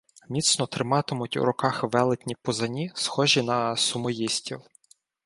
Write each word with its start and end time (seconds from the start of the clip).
Міцно 0.29 0.67
триматимуть 0.67 1.37
у 1.37 1.45
руках 1.45 1.83
велетні-пузані, 1.83 2.91
схожі 2.95 3.41
на 3.41 3.75
«сумоїстів» 3.75 4.61